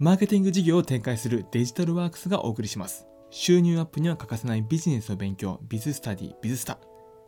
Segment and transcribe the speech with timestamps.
[0.00, 3.08] マーケティング事業を展開するデジタルワークスがお送りします。
[3.30, 6.78] 収入アップには欠かせないビジネスの勉強、ビズスタディ、ビズスタ。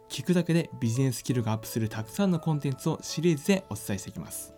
[0.09, 4.55] 聞くだけでビジネススキルがアップするたくさんのコンテンツをシリーズでお伝えしていきます。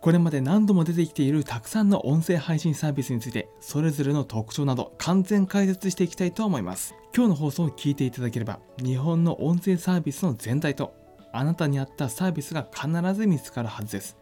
[0.00, 6.94] これまで何度も出てきているたくさんの音声配信サービスについて、それぞれの特徴など完全解説していきたいと思います。
[7.12, 10.94] 今日の放送を聞いていただければ、日本の音声サービスの全体と、
[11.32, 14.16] あなたに合ったサービスが必ず見つかるはずです。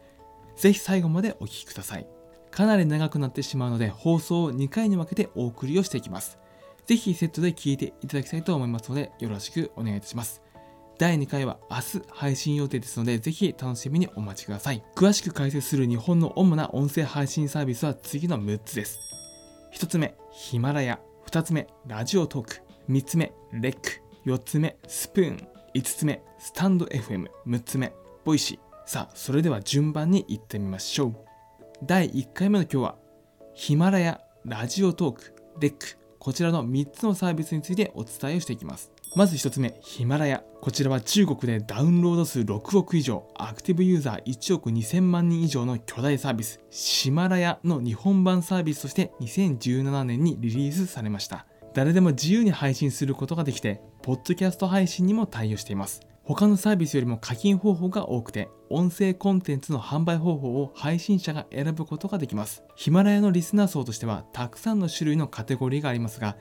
[0.55, 2.07] ぜひ最後までお聴きください。
[2.51, 6.37] かなり長くなってしまうので、放送を2回に分けてお送りをしていきます。
[6.85, 10.41] ぜひセットで聞いていただきたいと思いますので、よろしくお願いいたします。
[10.97, 14.83] 第2回は明日配信予定ですので、ぜひ楽しみにお待ちください。
[14.95, 18.99] 詳しく解説する日本の主な音声配信サービスは次の6つです。
[19.75, 20.99] 1つ目、ヒマラヤ。
[21.27, 22.61] 2つ目、ラジオトーク。
[22.89, 24.01] 3つ目、レック。
[24.25, 25.47] 4つ目、スプーン。
[25.75, 27.27] 5つ目、スタンド FM。
[27.45, 27.93] 6つ目、
[28.25, 28.59] ボイシー。
[28.89, 31.26] さあ、それでは順番に行ってみましょう。
[31.83, 32.95] 第1回目の今日は、
[33.53, 35.99] ヒマラヤ、ラジオトーク、レック。
[36.17, 38.91] こちらの3つのサービスについてお伝えをしていきます。
[39.15, 40.43] まず1つ目、ヒマラヤ。
[40.59, 51.45] こちらは中国でダウンロード数6億以上、アクティブユーザー1億2000万人以上の巨大サービス、シマラヤの日本版サービスとして2017年にリリースされました。
[51.75, 56.01] 誰でも自由に配信することができて、ポッドキャスト配信にも対応しています。
[56.23, 62.63] 他のサービスよりも課金方法が多くて、音声コンテンツの販売方法を配信者が選ぶことができます。
[62.75, 66.37] ヒマラヤのリスナー層としては、たくさんの種類のカテゴリーがありますが、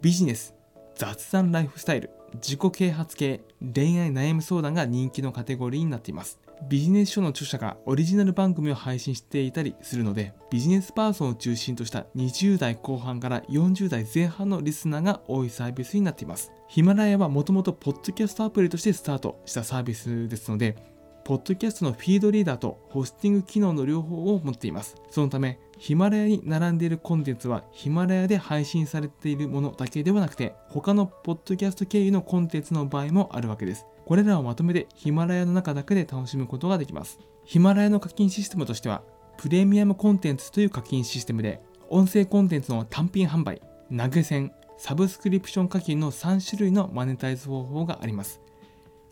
[0.00, 0.54] ビジネス、
[0.94, 6.38] 雑談ライフスタイル、自己啓発系、恋愛悩み相談が人気のカテゴリーになっています。
[6.68, 16.52] ビジネス書の著者がオリジナル番組を配信していたりするので、ビジネスパーソンを中心とした20代後半から40代前半のリスナーが多いサービスになっています。
[16.68, 20.93] ヒマラヤはもともとポッドキャストアプリとしてスタートしたサービスですので、
[21.24, 24.96] ポッドキャストのフィードリーダーとホスティング機能の両方を持っています。
[25.10, 33.86] そのため、ヒマラヤに並んでいるコンテンツはヒマラヤで配信されているものだけではなくて他のポッドキャスト経由のコンテンツの場合もあるわけです。
[34.04, 37.18] これらをまとめてヒマラヤの中だけで楽しむことができます。
[37.44, 39.02] ヒマラヤの課金システムとしては
[39.38, 43.62] プレミアムコンテンツという課金システムで音声コンテンツの単品販売、
[43.96, 48.43] 投げ銭、サブスクリプション課金の3種類のマネタイズ方法があります。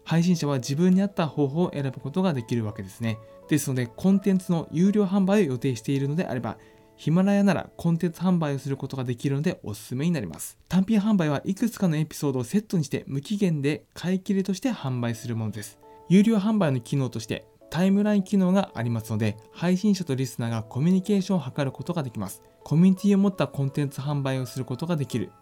[0.05, 3.19] 配信者は自分に合った方法を選ぶことができるわけですね。
[3.49, 6.59] ですので、コンテンツの有料販売を予定しているのであれば、
[6.97, 10.59] ヒマラヤならコンテンツ販売をすることができるのでおすすめになります。
[10.69, 15.79] 単品販売はいくつかのエピソードをセットにして無期限で買い切りとして販売するものです。
[16.09, 22.43] 有料販売の機能としてタイムライン機能がありますので、配信者とリスナーがコミュニケーションを図ることができます。
[22.63, 25.33] コミュニティを持ったコンテンツ販売をすることができる。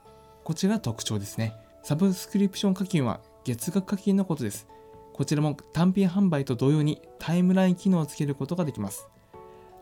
[0.44, 1.54] こちらが特徴ですね。
[1.82, 4.66] サブスクリプション課金は月額課金のことです。
[5.12, 9.08] こちらも単品販売と同様にタイムライン機能をつけることができます。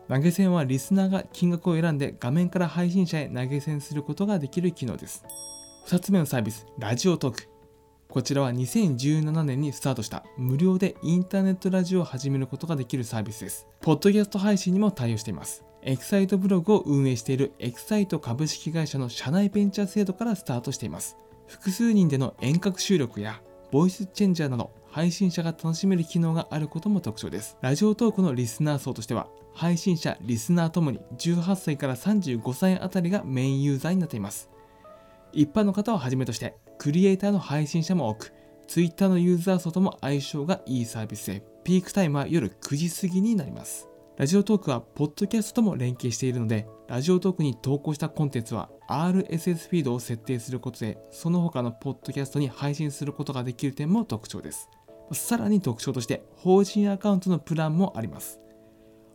[0.07, 5.23] 投げ銭はリスナーが金額を選んで画面から配信者へ投げ銭することができる機能です。
[5.87, 7.49] 2つ目のサービス、ラジオトーク。
[8.09, 13.67] こちらは2017年にスタートした無料でインターネットラジオを始めることができるサービスです。
[13.81, 15.63] ポッドキャスト配信にも対応しています。
[15.83, 21.17] エキサイトブログを運営しているエキサイト株式会社の社内ベンチャー制度からスタートしています。
[21.45, 23.41] 複数人での遠隔収録や
[23.71, 27.57] ボイスチェンジャーなど配信者が楽しめる機能があることも特徴です。
[27.61, 34.49] ラジオトークのリスナー層としては、配信者、リスナーともに18歳から35歳あたりがメインユーザーになっています。
[35.31, 38.33] 一般の方をはじめとして、クリエイターの配信者も多く、
[38.67, 43.88] Twitter のユーザー層とも相性がいいサービスで、ピークタイムは夜9時過ぎになります。
[44.19, 54.69] ラジオトークは、ポッドキャストとも連携しているので、ラジオトークに投稿したコンテンツは RSS フィードを設定することで、その他のポッドキャストに配信することができる点も特徴です。
[55.13, 58.41] さらに特徴として、法人アカウントのプランもあります。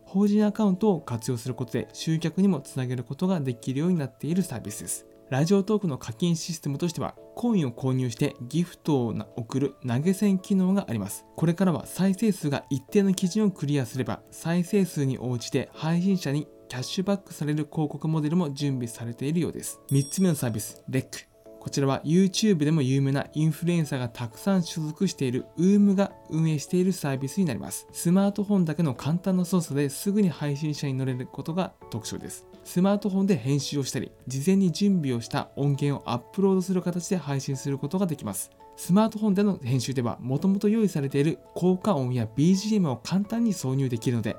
[0.05, 5.05] 法人アカウントを活用することで集客にもつなげることができるようになっているサービスです。
[5.29, 11.25] ラジオトークの課金システムとしては、コインを購入してギフトを送る投げ銭機能があります。
[11.35, 19.79] これからは再生数が一定の基準をクリアすれば、再生数に応じて配信者にキャッシュバックされる広告モデルも準備されているようです。
[19.91, 21.34] 3つ目のサービス、レック。
[21.65, 27.87] こちらは YouTube でも有名なインフルエンサーがたくさん所属している UM が運営しているサービスになります。
[27.91, 32.45] スマートフォンだけの簡単な操作ですぐに配信者に乗れることが特徴です。
[32.63, 38.51] スマートフォンで編集をしたり、事前に準備をした音源をアップロードする形で配信することができます。
[38.75, 44.37] スマートフォンでの編集では、もともと用意されている効果音や BGM を簡単に挿入できるので、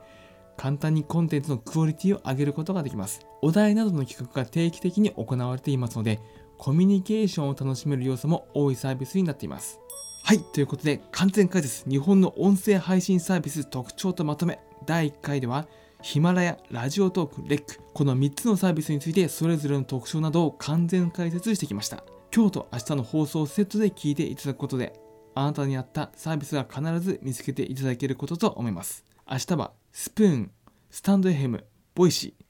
[0.57, 3.27] 簡単にコンテンツのクオリティを上げることができます。
[3.43, 6.21] お題などの企画が定期的に行われていますので、
[6.59, 9.81] コミュニケーションを楽しめる要素も多いサービスになっています。
[10.23, 15.69] はい、ということで完全解説日本の音声配信サービス特徴とまとめ第1回では
[16.03, 22.05] ヒマラヤ、ラジオトーク、レック、この3つのサービスについてそれぞれの特徴などを完全解説してきました。
[22.35, 24.93] 今日と明日の放送をセットで聞いていただくことで、
[25.35, 29.05] あなたに合ったサービスが必ず見つけていただけることと思います。
[29.31, 30.51] 明日はスプーン、
[30.91, 31.65] スタンド FM、
[31.95, 32.46] ボイシー、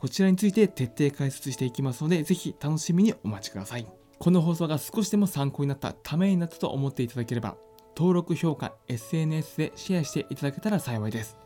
[0.00, 3.86] こちらについて徹底解説していきますので、ぜひ楽しみにお待ちください。
[4.18, 7.58] この放送が少しでも参考になった、ためになったと思っていただければ、
[7.94, 11.36] 登録、評価、SNS でシェアしていただけたら幸いです。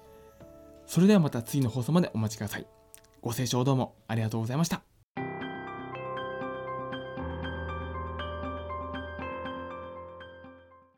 [0.87, 2.67] それではまた次の放送までお待ちください。
[3.21, 4.94] ご清聴どうもありがとうございました。